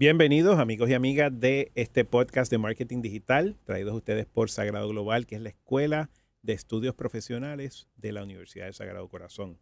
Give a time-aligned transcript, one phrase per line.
[0.00, 4.88] Bienvenidos amigos y amigas de este podcast de marketing digital, traídos a ustedes por Sagrado
[4.88, 6.08] Global, que es la escuela
[6.40, 9.58] de estudios profesionales de la Universidad del Sagrado Corazón.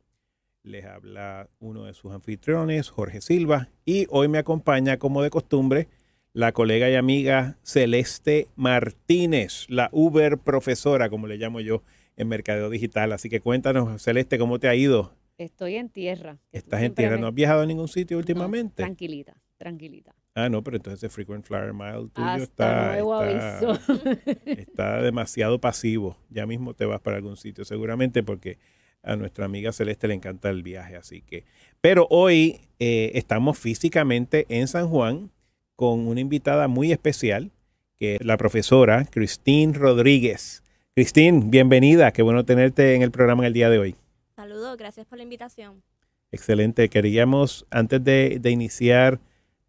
[0.63, 5.89] Les habla uno de sus anfitriones, Jorge Silva, y hoy me acompaña, como de costumbre,
[6.33, 11.83] la colega y amiga Celeste Martínez, la Uber profesora, como le llamo yo,
[12.17, 13.11] en Mercadeo Digital.
[13.11, 15.17] Así que cuéntanos, Celeste, ¿cómo te ha ido?
[15.37, 16.39] Estoy en tierra.
[16.53, 17.17] ¿Estás en tierra?
[17.17, 18.85] ¿No has viajado a ningún sitio últimamente?
[18.85, 20.15] tranquilita, tranquilita.
[20.39, 22.97] Ah, no, pero entonces el Frequent Flyer Mile tuyo está,
[24.47, 26.17] está, demasiado pasivo.
[26.31, 28.59] Ya mismo te vas para algún sitio, seguramente porque
[29.03, 31.45] a nuestra amiga Celeste le encanta el viaje, así que.
[31.81, 35.33] Pero hoy eh, estamos físicamente en San Juan
[35.75, 37.51] con una invitada muy especial,
[37.97, 40.63] que es la profesora Christine Rodríguez.
[40.95, 42.13] Christine, bienvenida.
[42.13, 43.97] Qué bueno tenerte en el programa en el día de hoy.
[44.37, 45.83] Saludos, gracias por la invitación.
[46.31, 46.89] Excelente.
[46.89, 49.19] Queríamos, antes de, de iniciar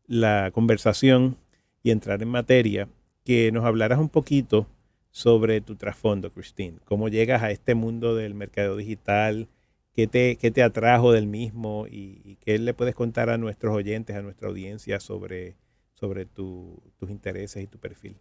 [0.10, 1.38] la conversación
[1.84, 2.90] y entrar en materia,
[3.24, 4.68] que nos hablaras un poquito
[5.12, 6.80] sobre tu trasfondo, Christine.
[6.84, 9.48] ¿Cómo llegas a este mundo del mercado digital?
[9.94, 11.86] ¿Qué te, qué te atrajo del mismo?
[11.88, 15.56] Y, qué le puedes contar a nuestros oyentes, a nuestra audiencia sobre,
[15.94, 18.18] sobre tus intereses y tu perfil?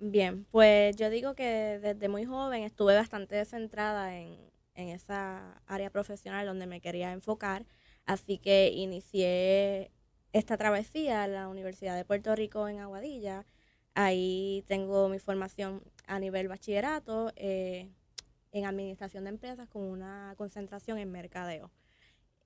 [0.00, 4.36] Bien, pues yo digo que desde muy joven estuve bastante centrada en,
[4.74, 7.64] en esa área profesional donde me quería enfocar,
[8.06, 9.92] así que inicié
[10.38, 13.46] esta travesía a la Universidad de Puerto Rico en Aguadilla.
[13.94, 17.88] Ahí tengo mi formación a nivel bachillerato eh,
[18.52, 21.70] en administración de empresas con una concentración en mercadeo.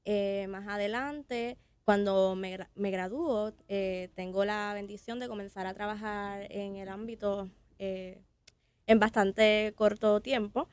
[0.04, 6.46] Eh, más adelante, cuando me, me gradúo, eh, tengo la bendición de comenzar a trabajar
[6.50, 10.68] en el ámbito en bastante corto tiempo.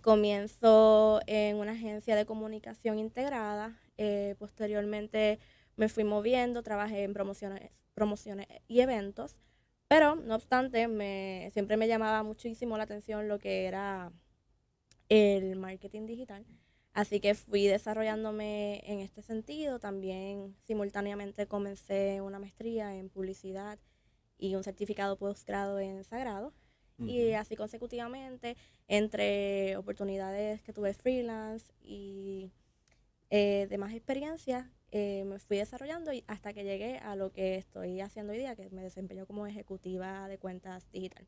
[0.00, 3.76] comienzo en una agencia de comunicación integrada.
[4.38, 5.40] posteriormente
[5.78, 9.36] me fui moviendo, trabajé en promociones, promociones y eventos,
[9.86, 14.12] pero no obstante, me, siempre me llamaba muchísimo la atención lo que era
[15.08, 16.44] el marketing digital.
[16.92, 19.78] Así que fui desarrollándome en este sentido.
[19.78, 23.78] También simultáneamente comencé una maestría en publicidad
[24.36, 26.52] y un certificado postgrado en sagrado.
[27.00, 28.56] Y así consecutivamente,
[28.88, 32.50] entre oportunidades que tuve freelance y
[33.30, 38.00] eh, demás experiencias, eh, me fui desarrollando y hasta que llegué a lo que estoy
[38.00, 41.26] haciendo hoy día, que me desempeño como ejecutiva de cuentas digital.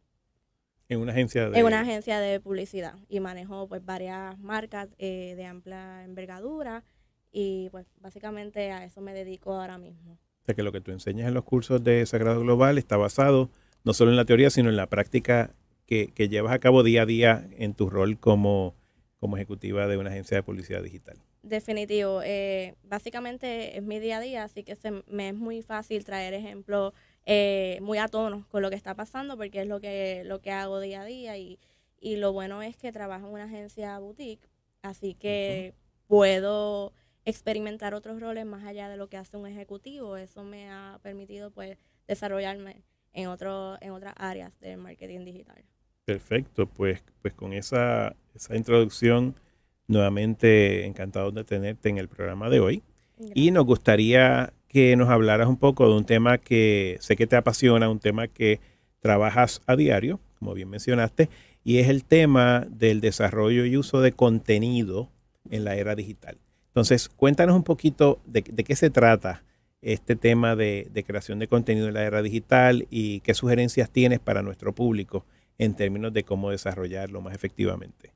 [0.88, 1.58] En una agencia de...
[1.58, 6.84] En una agencia de publicidad y manejo pues varias marcas eh, de amplia envergadura
[7.30, 10.12] y pues básicamente a eso me dedico ahora mismo.
[10.12, 13.50] O sea que lo que tú enseñas en los cursos de Sagrado Global está basado
[13.84, 15.54] no solo en la teoría, sino en la práctica
[15.86, 18.74] que, que llevas a cabo día a día en tu rol como,
[19.18, 21.18] como ejecutiva de una agencia de publicidad digital.
[21.42, 22.20] Definitivo.
[22.22, 26.34] Eh, básicamente es mi día a día, así que se, me es muy fácil traer
[26.34, 26.92] ejemplos
[27.24, 30.52] eh, muy a tono con lo que está pasando, porque es lo que, lo que
[30.52, 31.38] hago día a día.
[31.38, 31.58] Y,
[31.98, 34.48] y lo bueno es que trabajo en una agencia boutique,
[34.82, 35.74] así que
[36.06, 36.92] puedo
[37.24, 40.16] experimentar otros roles más allá de lo que hace un ejecutivo.
[40.16, 45.64] Eso me ha permitido pues desarrollarme en, otro, en otras áreas del marketing digital.
[46.04, 49.36] Perfecto, pues, pues con esa, esa introducción
[49.90, 52.82] Nuevamente encantado de tenerte en el programa de hoy.
[53.34, 57.34] Y nos gustaría que nos hablaras un poco de un tema que sé que te
[57.34, 58.60] apasiona, un tema que
[59.00, 61.28] trabajas a diario, como bien mencionaste,
[61.64, 65.10] y es el tema del desarrollo y uso de contenido
[65.50, 66.38] en la era digital.
[66.68, 69.42] Entonces, cuéntanos un poquito de, qué se trata
[69.82, 74.20] este tema de, de, creación de contenido en la era digital y qué sugerencias tienes
[74.20, 75.26] para nuestro público
[75.58, 78.12] en términos de cómo desarrollarlo más efectivamente.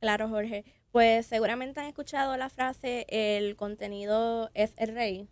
[0.00, 0.64] Claro, Jorge.
[0.92, 5.28] Pues seguramente han escuchado la frase, el contenido es el rey.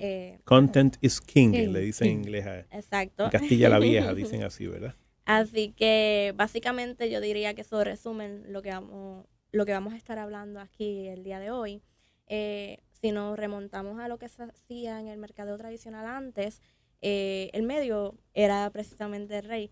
[0.00, 2.66] Eh, Content is king, le dicen en inglés.
[2.70, 3.24] Exacto.
[3.24, 4.94] En Castilla la Vieja dicen así, ¿verdad?
[5.24, 9.96] Así que básicamente yo diría que eso resume lo que vamos, lo que vamos a
[9.96, 11.82] estar hablando aquí el día de hoy.
[12.26, 16.62] Eh, si nos remontamos a lo que se hacía en el mercado tradicional antes,
[17.00, 19.70] eh, el medio era precisamente el rey.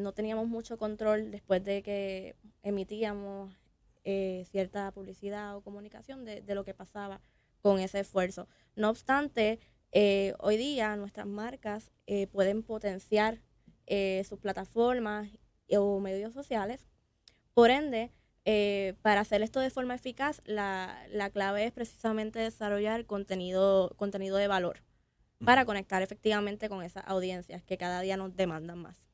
[0.00, 3.54] no teníamos mucho control después de que emitíamos
[4.04, 7.20] eh, cierta publicidad o comunicación de, lo que pasaba
[7.62, 8.46] con ese esfuerzo.
[8.76, 9.60] No obstante,
[9.92, 13.40] eh, hoy día nuestras marcas eh, pueden potenciar
[14.26, 15.28] sus plataformas
[15.76, 16.86] o medios sociales.
[17.52, 18.12] Por ende,
[19.02, 24.48] para hacer esto de forma eficaz, la, la, clave es precisamente desarrollar contenido, contenido de
[24.48, 24.82] valor
[25.44, 29.04] para conectar efectivamente con esas audiencias que cada día nos demandan más.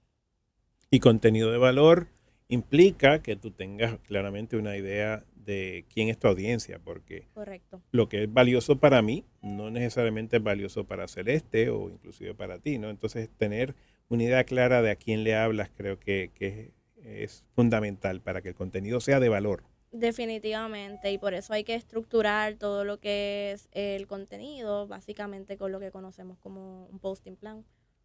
[0.90, 2.08] Y contenido de valor
[2.50, 7.80] implica que tú tengas claramente una idea de quién es tu audiencia, porque Correcto.
[7.92, 12.58] lo que es valioso para mí no necesariamente es valioso para Celeste o inclusive para
[12.58, 12.90] ti, ¿no?
[12.90, 13.74] Entonces, tener
[14.08, 18.48] una idea clara de a quién le hablas creo que, que es fundamental para que
[18.48, 19.62] el contenido sea de valor.
[19.92, 25.72] Definitivamente, y por eso hay que estructurar todo lo que es el contenido, básicamente con
[25.72, 27.64] lo que conocemos como un posting plan,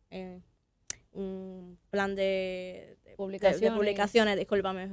[0.10, 0.40] eh,
[1.16, 3.78] un plan de, de- de Publicaciones.
[3.78, 4.90] publicaciones, discúlpame.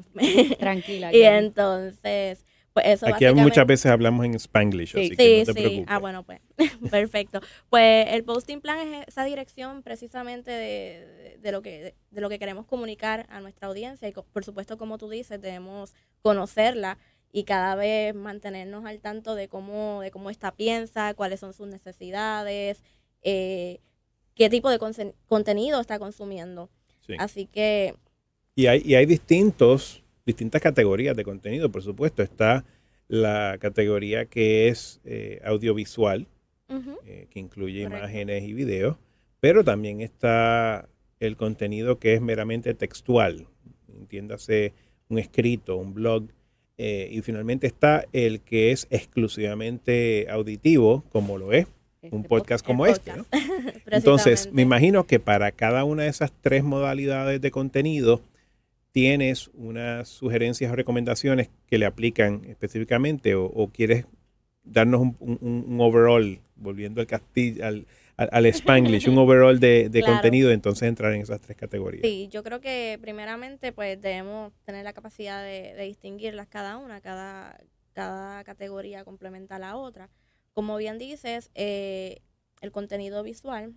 [0.58, 1.12] Tranquila.
[1.14, 5.00] y entonces, pues eso Aquí básicamente- muchas veces hablamos en Spanglish, Sí.
[5.00, 5.66] así que Sí, no te sí.
[5.66, 5.84] preocupes.
[5.88, 6.40] Ah, bueno, pues,
[6.90, 7.40] perfecto.
[7.68, 12.64] Pues el posting plan es esa dirección precisamente de, lo que de, lo que queremos
[12.66, 15.92] comunicar a nuestra audiencia y por supuesto, como tú dices, debemos
[16.22, 16.96] conocerla
[17.32, 21.66] y cada vez mantenernos al tanto de cómo de cómo esta piensa, cuáles son sus
[21.66, 22.82] necesidades,
[23.22, 23.80] eh,
[24.34, 24.78] qué tipo de
[25.26, 26.70] contenido está consumiendo.
[27.06, 27.14] Sí.
[27.18, 27.94] Así que
[28.54, 32.22] Y hay, y hay distintos, distintas categorías de contenido, por supuesto.
[32.22, 32.64] Está
[33.08, 36.26] la categoría que es eh, audiovisual,
[37.04, 37.98] eh, que incluye Correcto.
[37.98, 38.96] imágenes y videos,
[39.40, 40.88] pero también está
[41.20, 43.46] el contenido que es meramente textual,
[43.88, 44.72] entiéndase
[45.08, 46.28] un escrito, un blog,
[46.78, 51.66] eh, y finalmente está el que es exclusivamente auditivo, como lo es
[52.02, 53.12] Este un podcast como este.
[53.16, 53.24] ¿no?
[53.86, 58.20] Entonces, me imagino que para cada una de esas tres modalidades de contenido,
[58.90, 64.04] tienes unas sugerencias o recomendaciones que le aplican específicamente o, o quieres
[64.64, 69.88] darnos un, un- un overall, volviendo al, castillo, al, al, al Spanglish, un overall de,
[69.88, 70.14] de Claro.
[70.14, 72.02] contenido, entonces entrar en esas tres categorías.
[72.04, 77.00] Sí, yo creo que primeramente pues debemos tener la capacidad de, de distinguirlas cada una,
[77.00, 77.60] cada,
[77.92, 80.10] cada categoría complementa a la otra.
[80.52, 82.22] Como bien dices, eh,
[82.60, 83.74] el contenido visual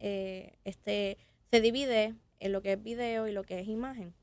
[0.00, 1.18] eh, este,
[1.50, 4.14] se divide en lo que es video y lo que es imagen.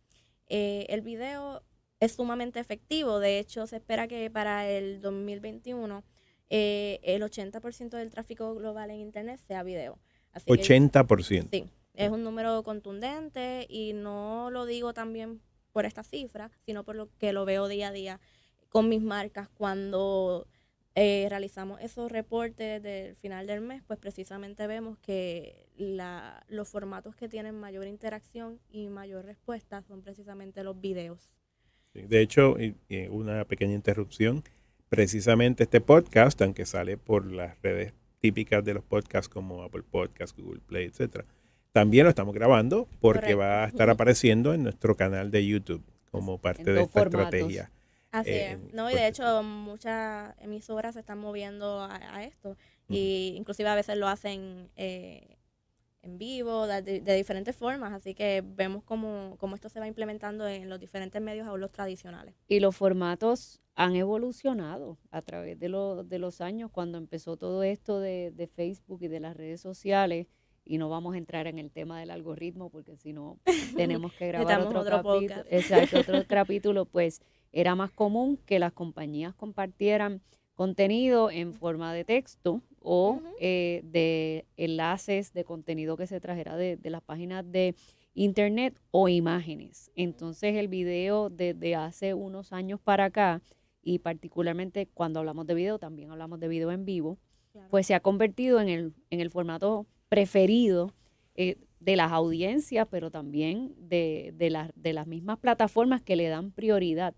[0.48, 1.63] Eh, el video
[2.00, 6.04] es sumamente efectivo, de hecho se espera que para el 2021
[6.50, 9.98] eh, el 80% del tráfico global en Internet sea video.
[10.31, 11.50] Así que- 80%.
[11.51, 15.42] Sí, es un número contundente y no lo digo también
[15.72, 18.19] por esta cifra, sino por lo que lo veo día a día
[18.69, 20.48] con mis marcas cuando
[20.95, 27.16] eh, realizamos esos reportes del final del mes, pues precisamente vemos que la, los formatos
[27.16, 31.31] que tienen mayor interacción y mayor respuesta son precisamente los videos.
[31.94, 32.56] De hecho,
[33.10, 34.44] una pequeña interrupción,
[34.90, 40.36] precisamente este podcast, aunque sale por las redes típicas de los podcasts como Apple Podcasts,
[40.40, 41.25] Google Play, etcétera,
[41.72, 43.38] también lo estamos grabando porque Correcto.
[43.40, 47.34] va a estar apareciendo en nuestro canal de YouTube como parte de esta formatos.
[47.34, 47.72] estrategia.
[48.13, 48.74] Así Eh, es.
[48.74, 52.56] No, y de hecho muchas emisoras se están moviendo a, a esto.
[52.88, 55.38] Y inclusive a veces lo hacen eh,
[56.04, 57.92] en vivo, de, diferentes formas.
[57.92, 61.71] Así que vemos cómo, cómo esto se va implementando en los diferentes medios a los
[61.71, 62.36] tradicionales.
[62.48, 67.63] Y los formatos han evolucionado a través de, lo- de los años, cuando empezó todo
[67.63, 70.27] esto de, de Facebook y de las redes sociales,
[70.66, 73.39] y no vamos a entrar en el tema del algoritmo, porque si no
[73.75, 75.44] tenemos que grabar otro, otro capítulo.
[75.50, 77.21] Exacto, otro capítulo, pues
[77.54, 80.22] era más común que las compañías compartieran
[80.56, 86.76] contenido en forma de texto o eh, de enlaces de contenido que se trajera de,
[86.78, 87.76] de las páginas de
[88.14, 89.90] internet o imágenes.
[89.96, 93.42] Entonces el video desde hace unos años para acá
[93.82, 97.18] y particularmente cuando hablamos de video, también hablamos de video en vivo,
[97.52, 97.68] Claro.
[97.69, 100.92] pues se ha convertido en el, en el formato preferido
[101.36, 106.30] eh, de las audiencias, pero también de, de, las- de las mismas plataformas que le
[106.30, 107.14] dan prioridad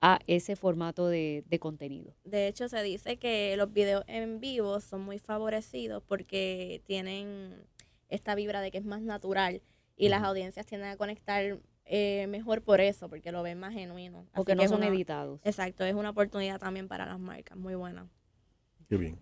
[0.00, 2.14] a ese formato de, de contenido.
[2.24, 7.64] De hecho, se dice que los videos en vivo son muy favorecidos porque tienen
[8.08, 9.60] esta vibra de que es más natural
[9.96, 14.20] y las audiencias tienden a conectar eh, mejor por eso, porque lo ven más genuino.
[14.20, 15.40] Así Porque que no son una- editados.
[15.44, 18.08] Exacto, es una oportunidad también para las marcas, muy buena.
[18.88, 19.16] Qué bien.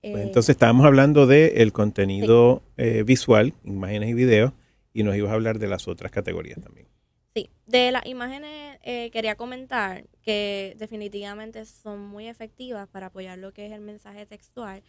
[0.00, 4.52] Pues Eh, entonces estábamos hablando del contenido eh, visual, imágenes y videos,
[4.92, 6.86] y nos ibas a hablar de las otras categorías también.
[7.34, 13.52] Sí, de las imágenes eh, quería comentar que definitivamente son muy efectivas para apoyar lo
[13.52, 14.84] que es el mensaje textual,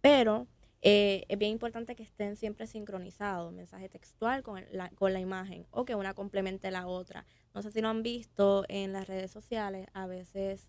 [0.00, 0.46] pero
[0.80, 5.66] eh, es bien importante que estén siempre sincronizados, mensaje textual con la, con la imagen
[5.72, 7.26] o que una complemente la otra.
[7.52, 10.68] No sé si lo han visto en las redes sociales, a veces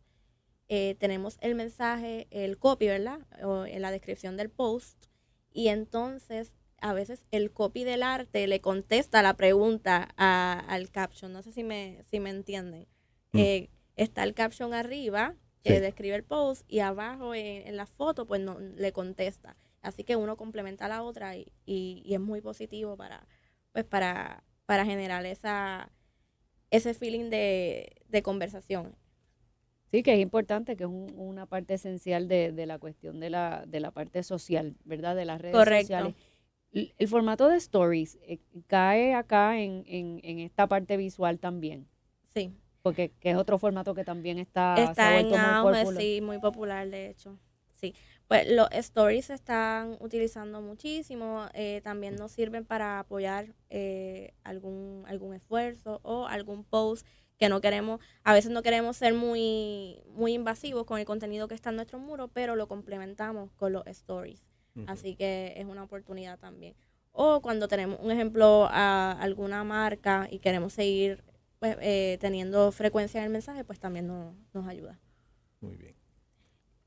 [0.68, 3.20] eh, tenemos el mensaje, el copy, ¿verdad?
[3.44, 5.06] O en la descripción del post
[5.52, 6.54] y entonces
[6.84, 11.32] a veces el copy del arte le contesta la pregunta a- al caption.
[11.32, 12.88] No sé si me, si me entienden.
[13.32, 13.40] Mm.
[13.40, 15.80] Eh, está el caption arriba que Sí.
[15.82, 19.56] describe el post y abajo en, en la foto pues no le contesta.
[19.82, 23.26] Así que uno complementa a la otra y, y- y es muy positivo para,
[23.72, 25.90] pues para, para generar esa,
[26.70, 28.96] ese feeling de, de conversación.
[29.92, 33.80] Sí, que es importante, que es una parte esencial de, la cuestión de la, de
[33.80, 35.16] la parte social, ¿verdad?
[35.16, 36.16] De las redes sociales.
[36.74, 41.88] El, formato de stories eh, cae acá en, en, esta parte visual también.
[42.34, 42.52] Sí.
[42.82, 47.10] Porque que es otro formato que también está, está en auge, sí, muy popular de
[47.10, 47.38] hecho.
[47.76, 47.94] Sí.
[48.28, 55.04] Pues los stories se están utilizando muchísimo, eh, también nos sirven para apoyar eh, algún,
[55.08, 57.06] algún esfuerzo o algún post
[57.38, 61.56] que no queremos, a veces no queremos ser muy, muy invasivos con el contenido que
[61.56, 64.48] está en nuestro muro, pero lo complementamos con los stories.
[64.88, 66.76] Así que es una oportunidad también.
[67.12, 71.24] O cuando tenemos un ejemplo a alguna marca y queremos seguir
[71.60, 75.00] pues, eh, teniendo frecuencia en el mensaje, pues también nos ayuda.
[75.62, 75.96] Muy bien.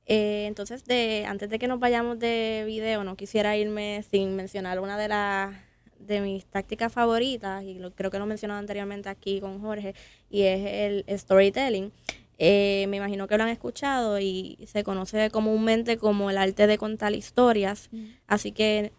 [0.04, 4.80] Eh, entonces, de, antes de que nos vayamos de video, no quisiera irme sin mencionar
[4.80, 5.54] una de las
[5.98, 9.94] de mis tácticas favoritas, y creo que lo he mencionado anteriormente aquí con Jorge,
[10.30, 11.92] y es el storytelling.
[12.38, 16.78] Eh, me imagino que lo han escuchado y se conoce comúnmente como el arte de
[16.78, 17.88] contar historias.
[17.92, 18.04] Mm.
[18.26, 18.92] Así que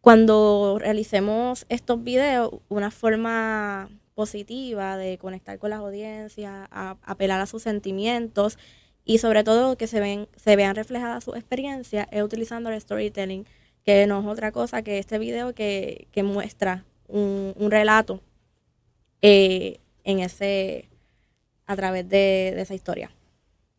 [0.00, 7.62] cuando realicemos estos videos, una forma positiva de conectar con las audiencias, apelar a sus
[7.62, 8.58] sentimientos
[9.04, 13.46] y sobre todo que se, ven, se vean reflejadas sus experiencias es utilizando el storytelling,
[13.84, 18.20] que no es otra cosa que este video que, muestra un, relato
[19.22, 20.88] eh, en ese
[21.66, 23.10] a través de, esa historia.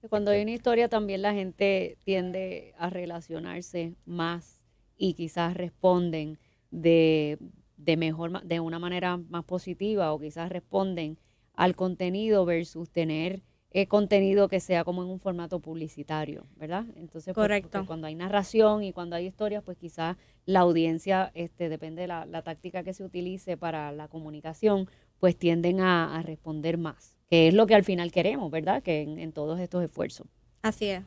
[0.09, 4.61] Cuando hay una historia también la gente tiende a relacionarse más
[4.95, 6.37] y quizás responden
[6.71, 7.39] de,
[7.77, 11.17] de mejor de una manera más positiva o quizás responden
[11.53, 13.41] al contenido versus tener
[13.71, 16.85] eh, contenido que sea como en un formato publicitario, ¿verdad?
[16.95, 17.85] Entonces, pues, Correcto.
[17.85, 20.15] cuando hay narración y cuando hay historias, pues quizás
[20.45, 24.89] la audiencia, este, depende de la, táctica que se utilice para la comunicación,
[25.19, 28.83] pues tienden a, responder más, que es lo que al final queremos, ¿verdad?
[28.83, 30.27] Que en, todos estos esfuerzos.
[30.61, 31.03] Así es.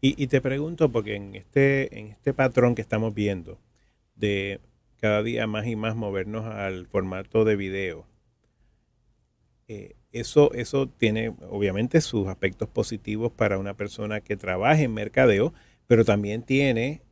[0.00, 3.58] Y, y, te pregunto, porque en este, en este patrón que estamos viendo,
[4.14, 4.60] de
[5.00, 8.06] cada día más y más movernos al formato de video,
[9.68, 15.52] eh, eso, eso tiene obviamente sus aspectos positivos para una persona que trabaje en mercadeo,
[15.86, 17.02] pero también tiene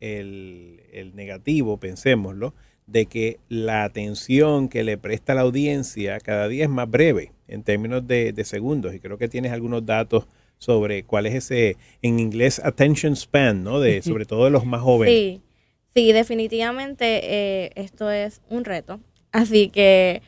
[0.00, 2.54] el, negativo, pensémoslo,
[2.86, 7.62] de que la atención que le presta la audiencia cada día es más breve en
[7.62, 8.94] términos de, segundos.
[8.94, 10.26] Y creo que tienes algunos datos
[10.58, 13.80] sobre cuál es ese, en inglés, attention span, ¿no?
[13.80, 15.14] De, sobre todo de los más jóvenes.
[15.14, 15.42] Sí,
[15.94, 19.00] sí definitivamente eh, esto es un reto.
[19.32, 20.22] Así que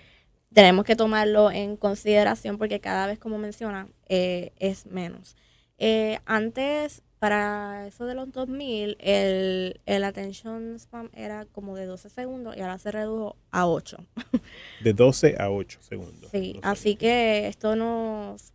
[0.52, 5.36] tenemos que tomarlo en consideración porque cada vez, como menciona, eh, es menos.
[5.78, 12.10] Eh, antes, para eso de los 2000, el, el attention spam era como de 12
[12.10, 13.96] segundos y ahora se redujo a 8.
[14.82, 16.30] De 12 a 8 segundos.
[16.30, 18.52] Sí, así que esto nos,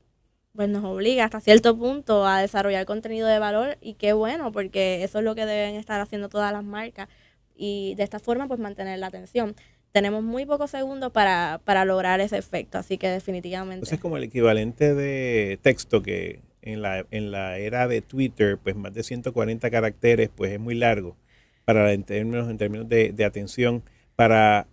[0.53, 5.03] pues nos obliga hasta cierto punto a desarrollar contenido de valor y qué bueno, porque
[5.03, 7.09] eso es lo que deben estar haciendo todas las marcas
[7.55, 9.55] y de esta forma pues mantener la atención
[9.91, 13.75] tenemos muy pocos segundos para, lograr ese efecto, así que definitivamente.
[13.75, 18.57] Entonces es como el equivalente de texto que en la, en la era de Twitter,
[18.57, 21.15] pues más de 140 caracteres, pues es muy largo
[21.69, 23.83] para en términos, en términos de, atención,
[24.15, 24.65] para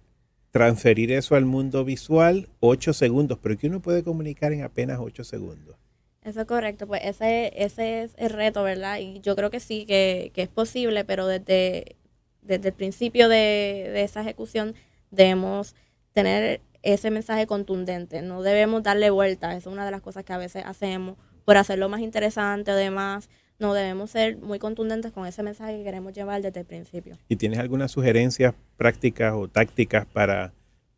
[0.51, 5.23] transferir eso al mundo visual, 8 segundos, pero que uno puede comunicar en apenas 8
[5.23, 5.77] segundos.
[6.25, 8.99] Eso es correcto, pues ese, ese es el reto, ¿verdad?
[8.99, 11.97] Y yo creo que sí, que, es posible, pero desde,
[12.41, 14.75] desde el principio de, de esa ejecución
[15.11, 15.75] debemos
[16.15, 20.39] tener ese mensaje contundente, no debemos darle vuelta, es una de las cosas que a
[20.39, 25.43] veces hacemos por hacerlo más interesante o demás, no debemos ser muy contundentes con ese
[25.43, 27.17] mensaje que queremos llevar desde el principio.
[27.29, 30.53] ¿Y tienes algunas sugerencias prácticas o tácticas para,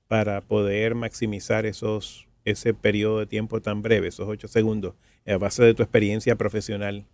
[0.09, 4.95] para poder maximizar esos, ese periodo de tiempo tan breve, esos ocho segundos,
[5.26, 7.07] a base de tu experiencia profesional?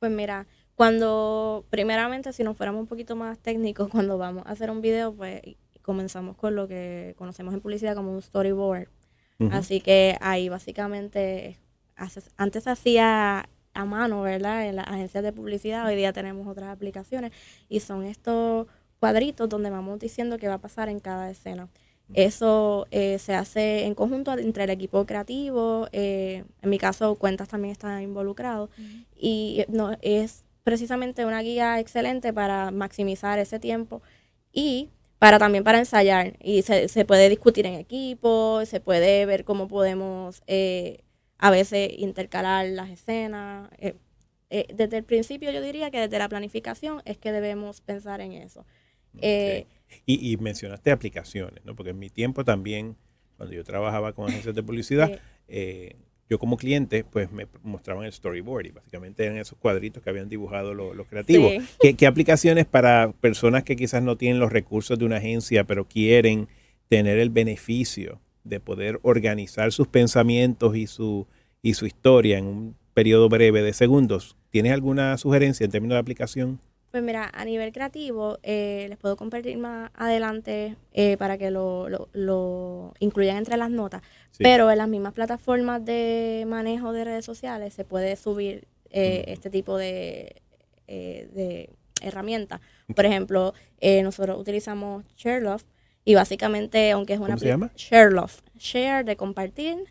[0.00, 4.70] Pues mira, cuando primeramente si nos fuéramos un poquito más técnicos, cuando vamos a hacer
[4.70, 5.42] un video, pues
[5.82, 8.88] comenzamos con lo que conocemos en publicidad como un storyboard.
[9.52, 11.56] Así que ahí básicamente,
[12.36, 14.66] antes hacía a mano, ¿verdad?
[14.66, 17.32] En las agencias de publicidad, hoy día tenemos otras aplicaciones
[17.68, 18.66] y son estos
[18.98, 21.68] cuadritos donde vamos diciendo qué va a pasar en cada escena.
[22.12, 27.48] Eso eh, se hace en conjunto entre el equipo creativo, eh, en mi caso Cuentas
[27.48, 28.68] también está involucrado
[29.16, 34.02] y no, es precisamente una guía excelente para maximizar ese tiempo
[34.52, 34.88] y
[35.20, 39.68] para también para ensayar y se, se puede discutir en equipo, se puede ver cómo
[39.68, 41.04] podemos eh,
[41.40, 43.70] a veces intercalar las escenas.
[43.78, 43.96] Eh,
[44.50, 48.32] eh, desde el principio yo diría que desde la planificación es que debemos pensar en
[48.32, 48.64] eso.
[49.12, 49.66] y,
[50.06, 51.74] y, mencionaste aplicaciones, ¿no?
[51.74, 52.96] Porque en mi tiempo también,
[53.36, 55.20] cuando yo trabajaba con agencias de publicidad,
[56.30, 60.28] yo como cliente, pues me mostraban el storyboard y básicamente eran esos cuadritos que habían
[60.28, 61.52] dibujado los, creativos.
[61.80, 66.46] ¿Qué, aplicaciones para personas que quizás no tienen los recursos de una agencia, pero quieren
[66.88, 71.26] tener el beneficio de poder organizar sus pensamientos y su,
[71.62, 74.36] y su historia en un periodo breve de segundos?
[74.50, 76.60] ¿Tienes alguna sugerencia en términos de aplicación?
[76.90, 81.88] Pues mira, a nivel creativo, eh, les puedo compartir más adelante eh, para que lo,
[82.12, 84.02] lo, incluyan entre las notas,
[84.38, 89.50] pero en las mismas plataformas de manejo de redes sociales se puede subir eh, este
[89.50, 90.42] tipo de,
[90.88, 91.70] de
[92.02, 92.60] herramientas.
[92.92, 93.54] Por ejemplo,
[94.02, 95.66] nosotros utilizamos ShareLoft
[96.04, 97.28] y básicamente, aunque es una...
[97.28, 97.70] ¿Cómo se llama?
[97.76, 98.44] ShareLoft.
[98.58, 99.84] Share de compartir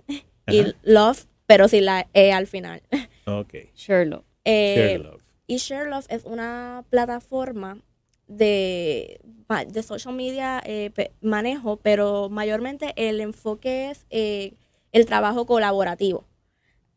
[0.47, 2.81] y Love, pero sin la E al final.
[3.25, 3.55] Ok.
[3.75, 4.25] ShareLoft.
[4.45, 5.25] ShareLoft.
[5.47, 7.79] Y ShareLove es una plataforma
[8.27, 9.19] de,
[9.67, 14.53] de social media eh, manejo, pero mayormente el enfoque es eh,
[14.91, 16.25] el trabajo colaborativo.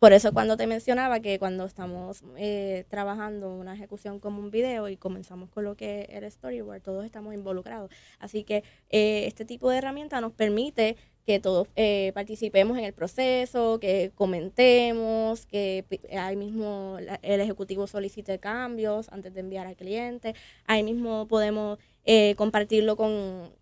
[0.02, 4.88] Por eso cuando te mencionaba que cuando estamos eh, trabajando una ejecución como un video
[4.88, 7.88] y comenzamos con lo que es el storyboard, todos estamos involucrados.
[8.18, 13.78] Así que este tipo de herramienta nos permite que todos eh, participemos en el proceso,
[13.78, 15.84] que comentemos, que
[16.18, 20.34] ahí mismo el ejecutivo solicite cambios antes de enviar al cliente,
[20.66, 23.52] ahí mismo podemos eh, compartirlo con,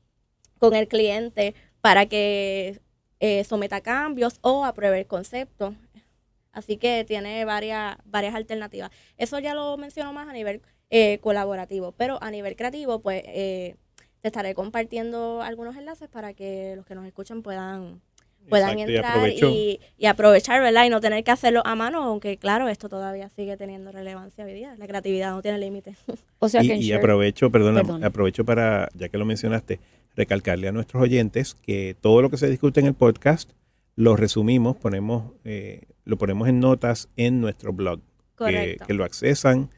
[0.73, 2.81] el cliente para que
[3.21, 5.75] eh, someta cambios o apruebe el concepto.
[6.53, 8.91] Así que tiene varias, varias alternativas.
[9.17, 10.63] Eso ya lo menciono más a nivel
[11.21, 13.77] colaborativo, pero a nivel creativo, pues te
[14.23, 18.01] estaré compartiendo algunos enlaces para que los que nos escuchan puedan
[18.49, 20.85] puedan entrar y, aprovechar, ¿verdad?
[20.85, 24.53] Y no tener que hacerlo a mano, aunque claro, esto todavía sigue teniendo relevancia hoy
[24.53, 24.75] día.
[24.77, 25.99] La creatividad no tiene límites.
[26.39, 29.79] O sea que y, aprovecho, perdona, aprovecho para, ya que lo mencionaste,
[30.17, 33.51] recalcarle a nuestros oyentes que todo lo que se discute en el podcast
[34.01, 38.01] lo resumimos, ponemos, eh, lo ponemos en notas en nuestro blog.
[38.39, 39.69] Que, que, lo accesan,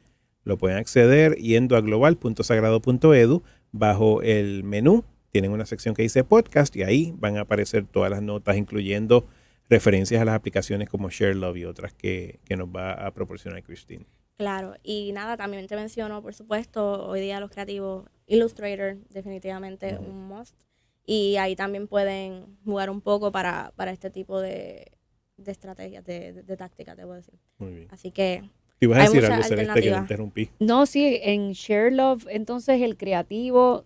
[0.45, 6.77] lo pueden acceder yendo a global.sagrado.edu bajo el menú tienen una sección que dice podcast
[6.77, 9.27] y ahí van a aparecer todas las notas, incluyendo
[9.69, 14.05] referencias a las aplicaciones como ShareLove y otras que, nos va a proporcionar Christine.
[14.37, 20.29] Claro, y nada, también te menciono, por supuesto, hoy día los creativos, Illustrator, definitivamente un
[20.29, 20.55] must.
[21.05, 24.93] Y ahí también pueden jugar un poco para, este tipo de,
[25.45, 27.35] estrategias, de, de, tácticas, te voy a decir.
[27.59, 27.89] Muy bien.
[27.91, 28.45] Así que
[28.83, 30.51] y vas a decir algo, Celeste, que te interrumpí.
[30.59, 33.85] No, sí, en ShareLove, entonces el creativo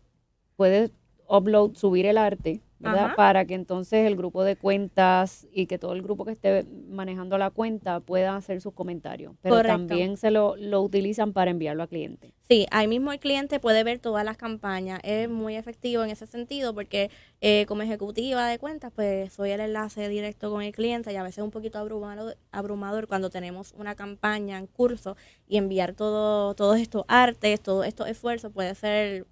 [0.57, 0.91] puede
[1.29, 6.03] upload, subir el arte para que entonces el grupo de cuentas y que todo el
[6.03, 9.35] grupo que esté manejando la cuenta pueda hacer sus comentarios.
[9.43, 12.35] Pero también se lo, lo utilizan para enviarlo a cliente.
[12.49, 15.01] Sí, ahí mismo el cliente puede ver todas las campañas.
[15.03, 17.11] Es muy efectivo en ese sentido porque
[17.41, 21.23] eh, como ejecutiva de cuentas, pues soy el enlace directo con el cliente y a
[21.23, 25.17] veces es un poquito abrumador, abrumador cuando tenemos una campaña en curso
[25.49, 29.27] y enviar todo, todos estos artes, todos estos esfuerzos puede ser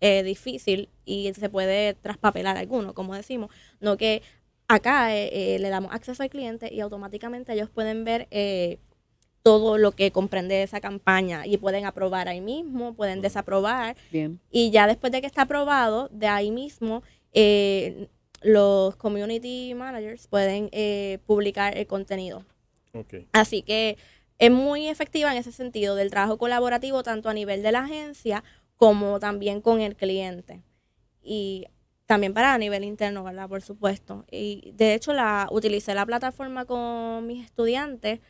[0.00, 3.50] eh, difícil y se puede traspapelar alguno, como decimos.
[3.80, 4.22] No que
[4.68, 8.28] acá eh, eh, le damos acceso al cliente y automáticamente ellos pueden ver
[9.42, 13.96] todo lo que comprende esa campaña y pueden aprobar ahí mismo, pueden desaprobar.
[14.12, 14.38] Bien.
[14.50, 17.02] Y ya después de que está aprobado, de ahí mismo
[18.42, 20.70] los community managers pueden
[21.26, 22.44] publicar el contenido.
[23.32, 23.96] Así que
[24.38, 28.44] es muy efectiva en ese sentido del trabajo colaborativo tanto a nivel de la agencia
[28.78, 30.62] como también con el cliente.
[31.20, 31.66] Y
[32.06, 33.50] también para a nivel interno, ¿verdad?
[33.50, 34.24] Por supuesto.
[34.30, 38.20] Y de hecho la utilicé la plataforma con mis estudiantes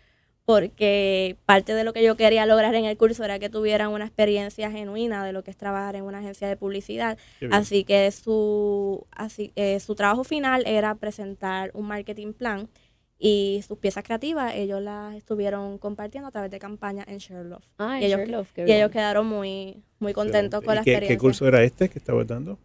[0.44, 4.06] porque parte de lo que yo quería lograr en el curso era que tuvieran una
[4.06, 7.18] experiencia genuina de lo que es trabajar en una agencia de publicidad.
[7.50, 12.70] Así que su, así, eh, su trabajo final era presentar un marketing plan
[13.18, 17.62] y sus piezas creativas ellos las estuvieron compartiendo a través de campañas en Sherlock.
[17.78, 18.20] Ah, y, ellos,
[18.56, 21.16] y ellos quedaron muy, muy contentos con la qué, experiencia.
[21.16, 22.58] ¿Qué curso era este que estabas dando?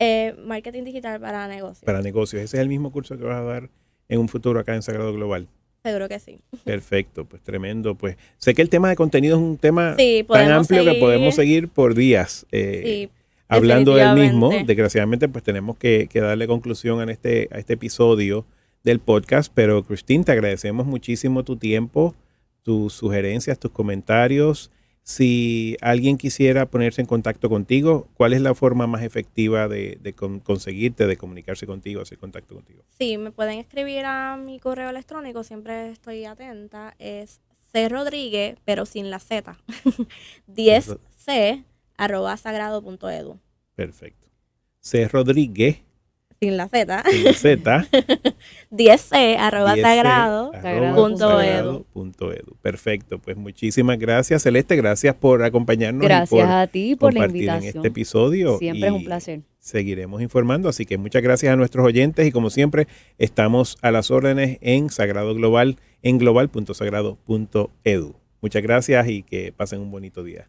[0.00, 1.84] Eh, marketing digital para negocios.
[1.84, 2.42] Para negocios.
[2.42, 3.70] Ese es el mismo curso que vas a dar
[4.08, 5.46] en un futuro acá en Sagrado Global.
[5.84, 6.40] Seguro que sí.
[6.64, 7.94] Perfecto, pues tremendo.
[7.94, 11.68] Pues sé que el tema de contenido es un tema tan amplio que podemos seguir
[11.68, 12.46] por días.
[12.50, 13.10] Eh,
[13.46, 18.44] hablando del mismo, desgraciadamente pues tenemos que, que darle conclusión a este, a este episodio
[18.82, 22.14] del podcast, pero Christine, te agradecemos muchísimo tu tiempo,
[22.62, 24.70] tus sugerencias, tus comentarios.
[25.02, 29.98] Si alguien quisiera ponerse en contacto contigo, ¿cuál es la forma más efectiva de,
[30.44, 32.84] conseguirte, de comunicarse contigo, hacer contacto contigo?
[32.98, 36.94] Sí, me pueden escribir a mi correo electrónico, siempre estoy atenta.
[36.98, 37.40] Es
[37.72, 39.56] C Rodríguez, pero sin la Z.
[40.48, 41.64] 10C
[41.96, 43.40] arroba sagrado.edu.
[43.74, 44.28] Perfecto.
[44.80, 45.82] C Rodríguez
[46.40, 47.86] sin la Z, sin la Z,
[48.70, 50.52] 10C, arroba 10C, sagrado.
[50.54, 52.56] arroba punto sagrado punto edu.
[52.62, 57.20] Perfecto, pues muchísimas gracias Celeste, gracias por acompañarnos y Gracias por a ti por la
[57.20, 57.76] compartir en invitación.
[57.84, 58.58] este episodio.
[58.58, 59.40] Siempre es un placer.
[59.58, 62.86] Seguiremos informando, así que muchas gracias a nuestros oyentes y como siempre
[63.18, 68.14] estamos a las órdenes en Sagrado Global en global.sagrado.edu.
[68.40, 70.48] Muchas gracias y que pasen un bonito día.